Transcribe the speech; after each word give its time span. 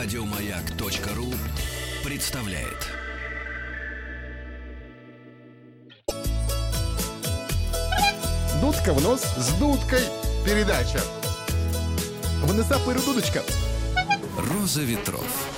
Радиомаяк.ру 0.00 1.26
представляет. 2.04 2.86
Дудка 8.60 8.94
в 8.94 9.02
нос 9.02 9.22
с 9.22 9.52
дудкой. 9.54 10.02
Передача. 10.46 11.00
Вынеса 12.44 12.78
пыру 12.78 13.00
дудочка. 13.00 13.42
Роза 14.38 14.82
ветров. 14.82 15.57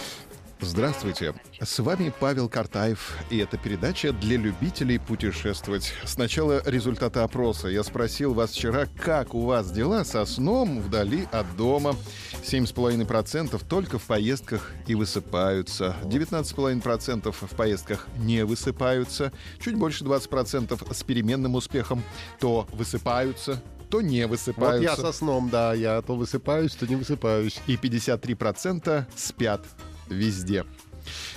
Здравствуйте, 0.62 1.34
с 1.58 1.79
вами 1.79 2.12
Павел 2.20 2.48
Картаев, 2.48 3.16
и 3.30 3.38
это 3.38 3.56
передача 3.56 4.12
для 4.12 4.36
любителей 4.36 4.98
путешествовать. 4.98 5.92
Сначала 6.04 6.62
результаты 6.66 7.20
опроса. 7.20 7.68
Я 7.68 7.82
спросил 7.82 8.34
вас 8.34 8.50
вчера, 8.50 8.86
как 8.86 9.34
у 9.34 9.46
вас 9.46 9.70
дела 9.73 10.04
со 10.04 10.24
сном 10.27 10.80
вдали 10.80 11.27
от 11.32 11.56
дома. 11.56 11.96
7,5% 12.42 13.60
только 13.69 13.98
в 13.98 14.02
поездках 14.02 14.73
и 14.86 14.95
высыпаются. 14.95 15.96
19,5% 16.05 17.33
в 17.33 17.56
поездках 17.56 18.06
не 18.19 18.45
высыпаются. 18.45 19.33
Чуть 19.64 19.77
больше 19.77 20.05
20% 20.05 20.92
с 20.92 21.02
переменным 21.02 21.55
успехом 21.55 22.02
то 22.38 22.69
высыпаются, 22.72 23.62
то 23.88 24.02
не 24.02 24.27
Вот 24.27 24.33
высыпаются. 24.33 24.83
я 24.83 24.97
со 24.97 25.12
сном, 25.12 25.48
да, 25.48 25.72
я 25.72 26.00
то 26.02 26.14
высыпаюсь, 26.14 26.74
то 26.74 26.86
не 26.86 26.97
высыпаюсь. 26.97 27.61
и 27.66 27.77
53% 27.77 29.06
спят 29.16 29.66
везде. 30.10 30.64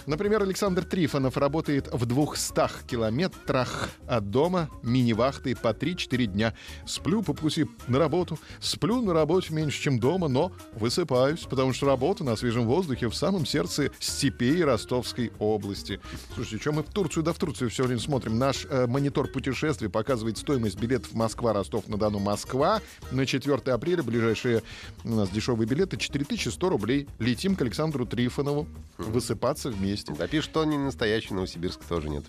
Например, 0.06 0.44
Александр 0.44 0.84
Трифонов 0.84 1.38
работает 1.38 1.88
в 1.92 2.06
200 2.06 2.86
километрах 2.88 3.90
от 4.08 4.30
дома 4.30 4.70
мини-вахты 4.82 5.56
по 5.56 5.70
3-4 5.70 6.26
дня. 6.26 6.54
Сплю 6.86 7.22
по 7.24 7.34
пути 7.34 7.66
на 7.88 8.00
работу, 8.00 8.38
сплю 8.60 9.02
на 9.02 9.14
работе 9.14 9.54
меньше, 9.54 9.82
чем 9.82 10.00
дома, 10.00 10.28
но 10.28 10.52
высыпаюсь, 10.74 11.42
потому 11.42 11.74
что 11.74 11.86
работа 11.86 12.24
на 12.24 12.36
свежем 12.36 12.66
воздухе 12.66 13.08
в 13.08 13.16
самом 13.16 13.46
сердце 13.46 13.92
степей 14.00 14.64
Ростовской 14.64 15.32
области. 15.40 16.02
Слушайте, 16.36 16.62
что 16.62 16.72
мы 16.74 16.84
в 16.84 16.90
Турцию, 16.90 17.24
да 17.24 17.32
в 17.32 17.38
Турцию 17.38 17.70
все 17.70 17.84
время 17.84 18.02
смотрим. 18.02 18.38
Наш 18.38 18.66
э, 18.70 18.88
монитор 18.88 19.28
путешествий 19.30 19.90
показывает 19.90 20.38
стоимость 20.38 20.80
билетов 20.80 21.14
Москва-Ростов-на-Дону 21.14 22.20
Москва 22.20 22.82
на 23.12 23.26
4 23.26 23.56
апреля. 23.74 24.04
Ближайшие 24.04 24.64
у 25.06 25.10
нас 25.10 25.30
дешевые 25.30 25.68
билеты 25.68 25.96
4100 25.96 26.70
рублей. 26.70 27.08
Летим 27.20 27.56
к 27.56 27.62
Александру 27.62 28.06
Трифонову 28.06 28.68
высыпаться 28.98 29.70
вместе. 29.70 29.93
Да 30.18 30.28
пишет, 30.28 30.50
что 30.50 30.66
не 30.66 30.78
настоящий, 30.78 31.34
Новосибирск 31.34 31.84
тоже 31.86 32.10
нет. 32.10 32.24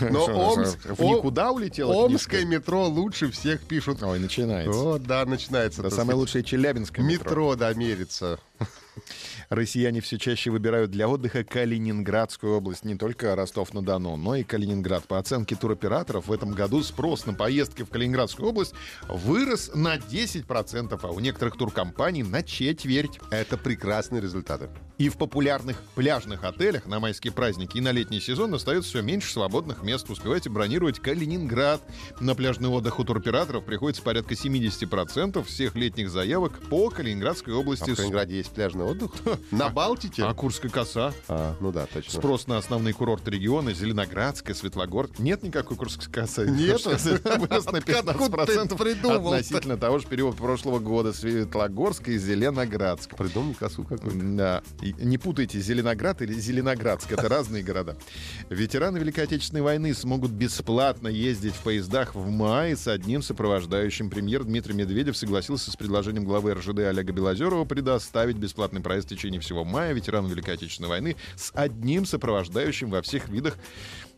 Но 0.00 0.24
Омск, 0.26 0.78
в 0.84 1.02
никуда 1.02 1.50
улетела 1.50 1.92
Омское 1.92 2.42
книжка? 2.42 2.60
метро 2.60 2.86
лучше 2.86 3.30
всех 3.30 3.62
пишут. 3.62 4.02
Ой, 4.02 4.18
начинается. 4.18 4.78
О, 4.78 4.98
да, 4.98 5.24
начинается. 5.24 5.82
Так 5.82 5.92
самое 5.92 6.16
лучшее 6.16 6.44
Челябинское 6.44 7.04
метро. 7.04 7.24
Метро, 7.30 7.56
да, 7.56 7.74
мерится. 7.74 8.38
Россияне 9.48 10.00
все 10.00 10.18
чаще 10.18 10.50
выбирают 10.50 10.90
для 10.90 11.08
отдыха 11.08 11.44
Калининградскую 11.44 12.56
область, 12.56 12.84
не 12.84 12.94
только 12.96 13.34
Ростов-на-Дону, 13.34 14.16
но 14.16 14.36
и 14.36 14.44
Калининград. 14.44 15.06
По 15.06 15.18
оценке 15.18 15.56
туроператоров, 15.56 16.28
в 16.28 16.32
этом 16.32 16.52
году 16.52 16.82
спрос 16.82 17.26
на 17.26 17.34
поездки 17.34 17.82
в 17.82 17.90
Калининградскую 17.90 18.48
область 18.48 18.74
вырос 19.08 19.70
на 19.74 19.96
10%, 19.96 20.98
а 21.02 21.08
у 21.08 21.20
некоторых 21.20 21.56
туркомпаний 21.56 22.22
на 22.22 22.42
четверть. 22.42 23.18
Это 23.30 23.56
прекрасные 23.56 24.22
результаты. 24.22 24.70
И 24.96 25.08
в 25.08 25.16
популярных 25.16 25.82
пляжных 25.96 26.44
отелях 26.44 26.86
на 26.86 27.00
майские 27.00 27.32
праздники 27.32 27.78
и 27.78 27.80
на 27.80 27.90
летний 27.90 28.20
сезон 28.20 28.54
остается 28.54 28.90
все 28.90 29.02
меньше 29.02 29.32
свободных 29.32 29.82
мест. 29.82 30.08
Успевайте 30.08 30.50
бронировать 30.50 31.00
Калининград. 31.00 31.82
На 32.20 32.36
пляжный 32.36 32.68
отдых 32.68 33.00
у 33.00 33.04
туроператоров 33.04 33.64
приходится 33.64 34.02
порядка 34.02 34.34
70% 34.34 35.42
всех 35.42 35.74
летних 35.74 36.10
заявок 36.10 36.60
по 36.70 36.90
Калининградской 36.90 37.52
А 37.54 37.56
области. 37.56 37.90
в 37.90 37.96
Калининграде 37.96 38.36
есть 38.36 38.53
пляжный 38.54 38.84
отдых? 38.84 39.10
На 39.50 39.68
Балтике? 39.68 40.24
А 40.24 40.34
Курская 40.34 40.70
коса? 40.70 41.12
А, 41.28 41.56
ну 41.60 41.72
да, 41.72 41.86
точно. 41.86 42.12
Спрос 42.12 42.46
на 42.46 42.58
основные 42.58 42.94
курорты 42.94 43.30
региона 43.30 43.72
Зеленоградская, 43.72 44.54
Светлогорск. 44.54 45.18
Нет 45.18 45.42
никакой 45.42 45.76
Курской 45.76 46.12
косы. 46.12 46.46
Нету? 46.50 46.90
Вырос 46.90 47.66
на 47.66 47.78
Откуда 48.04 48.46
ты 48.46 48.52
15% 48.52 48.76
придумал-то? 48.78 49.36
относительно 49.36 49.76
того 49.76 49.98
же 49.98 50.06
периода 50.06 50.36
прошлого 50.36 50.78
года. 50.78 51.12
Светлогорска 51.12 52.12
и 52.12 52.18
Зеленоградск. 52.18 53.16
Придумал 53.16 53.54
косу 53.54 53.84
какую-то. 53.84 54.18
Да. 54.36 54.62
Не 54.80 55.18
путайте 55.18 55.60
Зеленоград 55.60 56.22
или 56.22 56.32
Зеленоградск. 56.32 57.10
Это 57.12 57.28
разные 57.28 57.62
города. 57.62 57.96
Ветераны 58.48 58.98
Великой 58.98 59.24
Отечественной 59.24 59.62
войны 59.62 59.94
смогут 59.94 60.30
бесплатно 60.30 61.08
ездить 61.08 61.54
в 61.54 61.62
поездах 61.62 62.14
в 62.14 62.28
мае 62.30 62.76
с 62.76 62.86
одним 62.88 63.22
сопровождающим. 63.22 64.10
Премьер 64.10 64.44
Дмитрий 64.44 64.74
Медведев 64.74 65.16
согласился 65.16 65.70
с 65.70 65.76
предложением 65.76 66.24
главы 66.24 66.54
РЖД 66.54 66.80
Олега 66.80 67.12
Белозерова 67.12 67.64
предоставить 67.64 68.33
бесплатный 68.36 68.80
проезд 68.80 69.06
в 69.06 69.10
течение 69.10 69.40
всего 69.40 69.64
мая 69.64 69.92
ветеранам 69.92 70.30
Великой 70.30 70.54
Отечественной 70.54 70.88
войны 70.88 71.16
с 71.36 71.50
одним 71.54 72.06
сопровождающим 72.06 72.90
во 72.90 73.02
всех 73.02 73.28
видах 73.28 73.56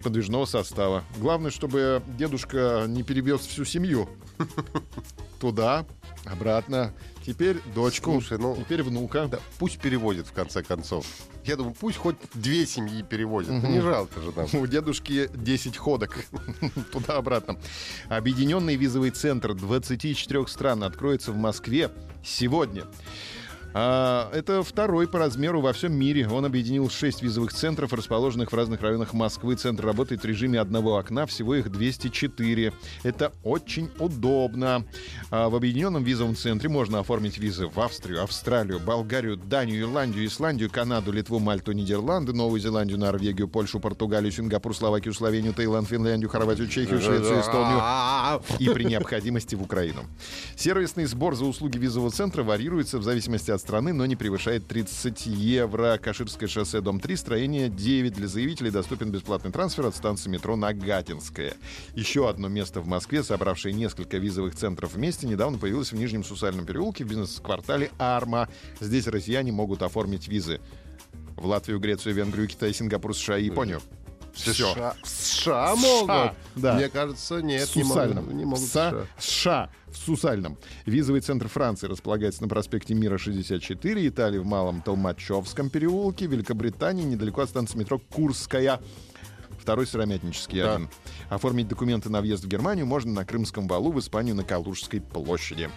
подвижного 0.02 0.44
состава. 0.44 1.04
Главное, 1.18 1.50
чтобы 1.50 2.02
дедушка 2.18 2.84
не 2.88 3.02
перевез 3.02 3.40
всю 3.40 3.64
семью. 3.64 4.08
Туда, 5.40 5.86
обратно. 6.24 6.92
Теперь 7.24 7.60
дочку, 7.74 8.12
Слушай, 8.12 8.38
ну, 8.38 8.56
теперь 8.56 8.84
внука. 8.84 9.26
Да, 9.26 9.40
пусть 9.58 9.80
переводит, 9.80 10.28
в 10.28 10.32
конце 10.32 10.62
концов. 10.62 11.04
Я 11.44 11.56
думаю, 11.56 11.74
пусть 11.78 11.96
хоть 11.96 12.16
две 12.34 12.66
семьи 12.66 13.02
переводят. 13.02 13.50
Ну, 13.50 13.68
Не 13.68 13.80
жалко 13.80 14.20
же 14.20 14.32
нам. 14.36 14.46
У 14.52 14.66
дедушки 14.66 15.28
10 15.34 15.76
ходок 15.76 16.24
туда-обратно. 16.92 17.58
Объединенный 18.08 18.76
визовый 18.76 19.10
центр 19.10 19.54
24 19.54 20.46
стран 20.46 20.84
откроется 20.84 21.32
в 21.32 21.36
Москве 21.36 21.90
сегодня. 22.24 22.84
А, 23.78 24.30
это 24.32 24.62
второй 24.62 25.06
по 25.06 25.18
размеру 25.18 25.60
во 25.60 25.74
всем 25.74 25.92
мире. 25.92 26.26
Он 26.26 26.46
объединил 26.46 26.88
шесть 26.88 27.20
визовых 27.20 27.52
центров, 27.52 27.92
расположенных 27.92 28.50
в 28.50 28.54
разных 28.54 28.80
районах 28.80 29.12
Москвы. 29.12 29.54
Центр 29.54 29.84
работает 29.84 30.22
в 30.22 30.24
режиме 30.24 30.60
одного 30.60 30.96
окна, 30.96 31.26
всего 31.26 31.54
их 31.54 31.70
204. 31.70 32.72
Это 33.02 33.32
очень 33.42 33.90
удобно. 33.98 34.86
А, 35.30 35.50
в 35.50 35.54
объединенном 35.54 36.04
визовом 36.04 36.36
центре 36.36 36.70
можно 36.70 37.00
оформить 37.00 37.36
визы 37.36 37.66
в 37.66 37.78
Австрию, 37.78 38.22
Австралию, 38.22 38.80
Болгарию, 38.80 39.36
Данию, 39.36 39.82
Ирландию, 39.82 40.24
Исландию, 40.24 40.70
Канаду, 40.70 41.12
Литву, 41.12 41.38
Мальту, 41.38 41.72
Нидерланды, 41.72 42.32
Новую 42.32 42.62
Зеландию, 42.62 42.98
Норвегию, 42.98 43.46
Польшу, 43.46 43.78
Португалию, 43.78 44.32
Сингапур, 44.32 44.74
Словакию, 44.74 45.12
Словению, 45.12 45.52
Таиланд, 45.52 45.86
Финляндию, 45.86 46.30
Хорватию, 46.30 46.66
Чехию, 46.68 46.98
Швецию, 46.98 47.42
Эстонию 47.42 48.40
и 48.58 48.70
при 48.70 48.84
необходимости 48.84 49.54
в 49.54 49.60
Украину. 49.60 50.06
Сервисный 50.56 51.04
сбор 51.04 51.36
за 51.36 51.44
услуги 51.44 51.76
визового 51.76 52.10
центра 52.10 52.42
варьируется 52.42 52.98
в 52.98 53.02
зависимости 53.02 53.50
от 53.50 53.65
страны, 53.66 53.92
но 53.92 54.06
не 54.06 54.14
превышает 54.14 54.68
30 54.68 55.26
евро. 55.26 55.98
Каширское 56.00 56.48
шоссе, 56.48 56.80
дом 56.80 57.00
3, 57.00 57.16
строение 57.16 57.68
9. 57.68 58.14
Для 58.14 58.28
заявителей 58.28 58.70
доступен 58.70 59.10
бесплатный 59.10 59.50
трансфер 59.50 59.86
от 59.86 59.96
станции 59.96 60.30
метро 60.30 60.54
Нагатинская. 60.54 61.54
Еще 61.96 62.28
одно 62.28 62.46
место 62.46 62.80
в 62.80 62.86
Москве, 62.86 63.24
собравшее 63.24 63.74
несколько 63.74 64.18
визовых 64.18 64.54
центров 64.54 64.94
вместе, 64.94 65.26
недавно 65.26 65.58
появилось 65.58 65.90
в 65.90 65.96
Нижнем 65.96 66.22
Сусальном 66.22 66.64
переулке 66.64 67.04
в 67.04 67.08
бизнес-квартале 67.08 67.90
Арма. 67.98 68.48
Здесь 68.78 69.08
россияне 69.08 69.50
могут 69.50 69.82
оформить 69.82 70.28
визы 70.28 70.60
в 71.34 71.44
Латвию, 71.44 71.80
Грецию, 71.80 72.14
Венгрию, 72.14 72.46
Китай, 72.46 72.72
Сингапур, 72.72 73.16
США 73.16 73.36
и 73.36 73.46
Японию. 73.46 73.82
Все. 74.36 74.52
США, 74.52 74.94
в 75.02 75.08
США 75.08 75.76
могут. 75.76 76.32
да. 76.54 76.74
Мне 76.74 76.88
кажется, 76.88 77.40
нет, 77.40 77.68
в 77.68 77.76
не 77.76 77.84
могут. 77.84 78.32
Не 78.32 78.44
могут 78.44 78.60
в 78.60 78.68
США. 78.68 79.06
США. 79.18 79.70
В 79.88 79.96
Сусальном. 79.96 80.58
Визовый 80.84 81.20
центр 81.22 81.48
Франции 81.48 81.86
располагается 81.86 82.42
на 82.42 82.48
проспекте 82.48 82.94
Мира 82.94 83.16
64, 83.18 84.06
Италии 84.06 84.38
в 84.38 84.44
Малом 84.44 84.82
Толмачевском 84.82 85.70
переулке, 85.70 86.26
Великобритании 86.26 87.04
недалеко 87.04 87.40
от 87.42 87.48
станции 87.48 87.78
метро 87.78 87.98
Курская. 87.98 88.80
Второй 89.58 89.86
сыромятнический 89.86 90.60
Да. 90.60 90.74
один. 90.76 90.90
Оформить 91.28 91.66
документы 91.68 92.10
на 92.10 92.20
въезд 92.20 92.44
в 92.44 92.48
Германию 92.48 92.86
можно 92.86 93.12
на 93.12 93.24
Крымском 93.24 93.66
валу 93.66 93.90
в 93.90 93.98
Испанию 93.98 94.34
на 94.36 94.44
Калужской 94.44 95.00
площади. 95.00 95.70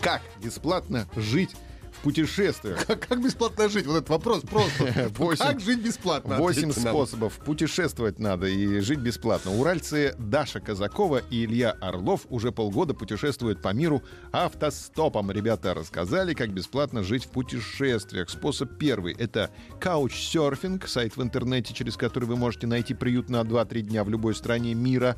Как 0.00 0.20
бесплатно 0.42 1.08
жить 1.16 1.50
путешествиях? 1.96 2.86
Как, 2.86 3.06
как 3.08 3.22
бесплатно 3.22 3.68
жить? 3.68 3.86
Вот 3.86 3.96
этот 3.96 4.08
вопрос 4.10 4.42
просто. 4.42 5.10
Восемь- 5.18 5.44
Как 5.46 5.60
жить 5.60 5.80
бесплатно? 5.80 6.38
Восемь 6.38 6.72
способов. 6.72 7.34
Путешествовать 7.44 8.18
надо 8.18 8.46
и 8.46 8.80
жить 8.80 8.98
бесплатно. 9.00 9.52
Уральцы 9.52 10.14
Даша 10.18 10.60
Казакова 10.60 11.18
и 11.30 11.44
Илья 11.44 11.72
Орлов 11.80 12.22
уже 12.30 12.50
полгода 12.52 12.94
путешествуют 12.94 13.60
по 13.62 13.72
миру 13.72 14.02
автостопом. 14.32 15.30
Ребята 15.30 15.74
рассказали, 15.74 16.34
как 16.34 16.50
бесплатно 16.52 17.02
жить 17.02 17.24
в 17.24 17.28
путешествиях. 17.28 18.30
Способ 18.30 18.76
первый— 18.78 19.14
это 19.18 19.50
каучсерфинг, 19.80 20.88
сайт 20.88 21.16
в 21.16 21.22
интернете, 21.22 21.74
через 21.74 21.96
который 21.96 22.24
вы 22.24 22.36
можете 22.36 22.66
найти 22.66 22.94
приют 22.94 23.28
на 23.28 23.42
2-3 23.42 23.80
дня 23.82 24.04
в 24.04 24.08
любой 24.08 24.34
стране 24.34 24.74
мира. 24.74 25.16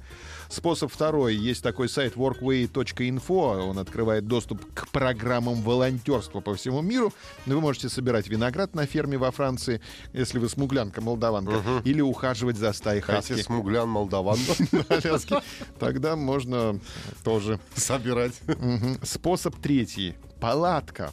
Способ 0.49 0.93
второй. 0.93 1.35
Есть 1.37 1.63
такой 1.63 1.89
сайт 1.89 2.15
workway.info. 2.17 3.69
Он 3.69 3.79
открывает 3.79 4.27
доступ 4.27 4.61
к 4.75 4.89
программам 4.89 5.63
волонтерства 5.63 6.41
по 6.41 6.55
всему 6.55 6.64
миру. 6.83 7.13
Вы 7.47 7.61
можете 7.61 7.89
собирать 7.89 8.29
виноград 8.29 8.75
на 8.75 8.87
ферме 8.87 9.17
во 9.19 9.31
Франции, 9.31 9.81
если 10.13 10.39
вы 10.39 10.49
смуглянка, 10.49 11.01
молдаванка, 11.01 11.61
или 11.85 12.01
ухаживать 12.01 12.57
за 12.57 12.73
стаей 12.73 13.03
А 13.07 13.17
если 13.17 13.35
хаски 13.35 13.43
смуглян 13.47 13.89
молдаван 13.89 14.39
на 14.73 14.85
Аляске, 14.89 15.41
тогда 15.79 16.17
можно 16.17 16.79
тоже. 17.23 17.59
собирать. 17.75 18.35
Способ 19.03 19.57
третий. 19.57 20.15
Палатка. 20.41 21.11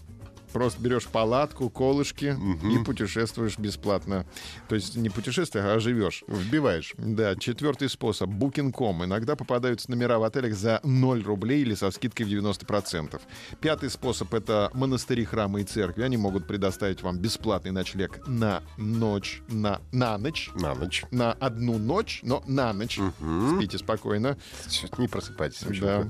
Просто 0.54 0.82
берешь 0.82 1.08
палатку, 1.08 1.70
колышки 1.70 2.38
и 2.64 2.84
путешествуешь 2.84 3.58
бесплатно. 3.58 4.26
То 4.68 4.76
есть 4.76 4.96
не 4.96 5.10
путешествуешь, 5.10 5.66
а 5.66 5.80
живешь. 5.80 6.24
Вбиваешь. 6.28 6.94
Да, 6.98 7.36
четвертый 7.36 7.90
способ. 7.90 8.30
Booking.com. 8.30 9.06
Иногда 9.06 9.36
попадаются 9.36 9.90
номера 9.90 10.20
в 10.20 10.24
отелях 10.24 10.54
за 10.54 10.80
0 10.84 11.24
рублей 11.24 11.62
или 11.62 11.76
со 11.76 11.92
скидкой 11.92 12.26
в 12.26 12.30
90%. 12.30 13.20
Пятый 13.60 13.90
способ— 13.90 14.34
это 14.34 14.70
монастыри, 14.74 15.26
храмы 15.26 15.62
и 15.62 15.64
церкви. 15.64 16.04
Они 16.04 16.18
могут 16.18 16.48
предоставить 16.48 17.02
вам 17.02 17.18
бесплатный 17.18 17.72
ночлег 17.72 18.22
на 18.28 18.64
ночь, 18.78 19.42
на, 19.48 19.82
на 19.92 20.18
ночь. 20.18 20.50
На 20.56 20.74
ночь. 20.74 21.04
На 21.12 21.34
одну 21.34 21.78
ночь, 21.78 22.22
но 22.24 22.44
на 22.48 22.74
ночь. 22.74 23.00
Спите 23.58 23.78
спокойно. 23.78 24.38
Не 24.98 25.08
просыпайтесь. 25.08 25.64
Да. 25.80 26.08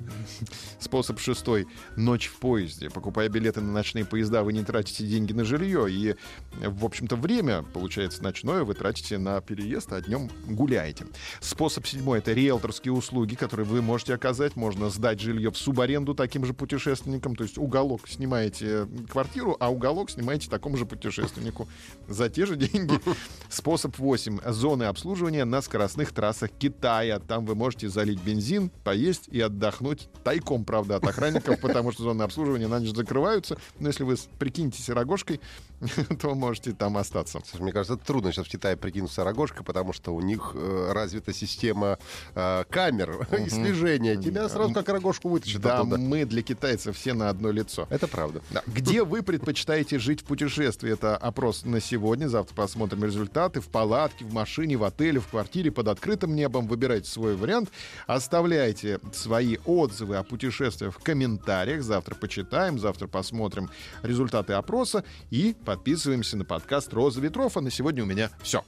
Способ 0.79 1.19
шестой. 1.19 1.67
Ночь 1.95 2.27
в 2.27 2.39
поезде. 2.39 2.89
Покупая 2.89 3.29
билеты 3.29 3.61
на 3.61 3.71
ночные 3.71 4.05
поезда, 4.05 4.31
вы 4.44 4.54
не 4.54 4.63
тратите 4.63 5.06
деньги 5.06 5.33
на 5.33 5.44
жилье. 5.44 5.92
И, 5.92 6.16
в 6.62 6.86
общем-то, 6.86 7.16
время, 7.16 7.63
получается, 7.74 8.24
ночное 8.24 8.63
вы 8.63 8.74
тратите 8.74 9.18
на 9.18 9.42
переезд, 9.42 9.92
а 9.92 10.01
днем 10.01 10.30
гуляете. 10.48 11.06
Способ 11.39 11.86
седьмой— 11.86 12.19
это 12.19 12.33
риэлторские 12.33 12.94
услуги, 12.94 13.36
которые 13.36 13.66
вы 13.66 13.81
можете 13.81 14.13
оказать. 14.13 14.56
Можно 14.56 14.89
сдать 14.89 15.19
жилье 15.19 15.51
в 15.51 15.57
субаренду 15.57 16.16
таким 16.16 16.45
же 16.45 16.54
путешественникам. 16.54 17.36
То 17.36 17.44
есть 17.44 17.57
уголок 17.57 18.07
снимаете 18.07 18.88
квартиру, 19.10 19.57
а 19.60 19.72
уголок 19.72 20.10
снимаете 20.10 20.50
такому 20.50 20.78
же 20.78 20.86
путешественнику 20.86 21.68
за 22.07 22.30
те 22.30 22.45
же 22.45 22.56
деньги. 22.56 23.00
Способ 23.50 23.98
8. 23.98 24.39
Зоны 24.51 24.83
обслуживания 24.83 25.45
на 25.45 25.62
скоростных 25.62 26.12
трассах 26.13 26.51
Китая. 26.51 27.19
Там 27.19 27.45
вы 27.45 27.56
можете 27.56 27.89
залить 27.89 28.22
бензин, 28.22 28.69
поесть 28.83 29.28
и 29.28 29.42
отдохнуть. 29.42 30.10
Тайком, 30.24 30.66
правда, 30.66 30.98
от 30.98 31.06
охранников, 31.06 31.60
потому 31.60 31.92
что 31.92 32.04
зоны 32.04 32.24
обслуживания 32.24 32.68
на 32.68 32.80
ночь 32.80 32.95
закрываются. 32.95 33.57
Но 33.80 33.88
если 33.88 34.04
вы 34.04 34.18
прикинетесь 34.39 34.89
рогожкой, 34.89 35.39
то 36.22 36.36
можете 36.36 36.74
там 36.74 36.98
остаться. 36.98 37.39
Слушай, 37.45 37.63
мне 37.63 37.72
кажется, 37.72 37.98
трудно 37.98 38.31
сейчас 38.31 38.48
в 38.48 38.50
Китае 38.50 38.78
прикинуться 38.78 39.24
рогожкой, 39.24 39.63
потому 39.66 39.94
что 39.94 40.13
у 40.13 40.22
них 40.22 40.51
э, 40.54 40.92
развита 40.94 41.33
система 41.33 41.98
э, 42.36 42.63
камер 42.69 43.28
и 43.45 43.50
слежения. 43.50 44.16
Тебя 44.16 44.48
сразу 44.50 44.74
как 44.74 44.89
рогожку 44.89 45.30
вытащат 45.30 45.62
Да, 45.62 45.80
оттуда. 45.80 45.98
мы 45.98 46.25
для 46.25 46.42
китайцев 46.42 46.95
все 46.98 47.13
на 47.13 47.30
одно 47.30 47.51
лицо. 47.51 47.88
Это 47.89 48.07
правда. 48.07 48.42
Да. 48.51 48.63
Где 48.68 49.04
вы 49.04 49.24
предпочитаете 49.24 50.00
жить 50.00 50.22
в 50.22 50.25
путешествии? 50.25 50.92
Это 50.92 51.18
опрос 51.18 51.66
на 51.66 51.80
сегодня. 51.80 52.28
Завтра 52.28 52.56
посмотрим 52.56 53.04
результаты. 53.04 53.62
В 53.62 53.68
палатке, 53.68 54.25
в 54.25 54.33
машине, 54.33 54.78
в 54.78 54.83
отеле, 54.83 55.19
в 55.19 55.28
квартире, 55.28 55.72
под 55.72 55.88
открытым 55.88 56.36
небом. 56.36 56.68
Выбирайте 56.68 57.10
свой 57.10 57.36
вариант. 57.36 57.69
Оставляйте 58.07 59.00
свои 59.13 59.57
отзывы 59.66 60.18
о 60.18 60.24
путешествиях 60.24 60.94
в 60.94 61.00
комментариях. 61.00 61.81
Завтра 61.83 62.16
почитаем, 62.16 62.80
завтра 62.80 63.07
посмотрим 63.07 63.69
результаты 64.04 64.54
опроса. 64.54 65.04
И 65.30 65.56
подписываемся 65.71 66.35
на 66.35 66.44
подкаст 66.44 66.91
«Роза 66.91 67.21
ветров». 67.21 67.56
А 67.56 67.62
на 67.62 67.71
сегодня 67.71 68.03
у 68.03 68.06
меня 68.06 68.29
все. 68.44 68.62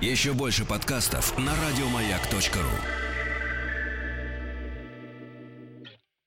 Еще 0.00 0.32
больше 0.32 0.64
подкастов 0.64 1.36
на 1.38 1.52
радиомаяк.ру. 1.54 3.03